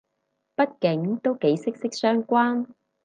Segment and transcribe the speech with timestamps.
[0.57, 2.65] 畢竟都幾息息相關